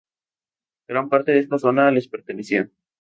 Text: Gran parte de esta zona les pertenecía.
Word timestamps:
Gran 0.87 1.09
parte 1.09 1.31
de 1.31 1.41
esta 1.41 1.59
zona 1.59 1.91
les 1.91 2.07
pertenecía. 2.07 2.67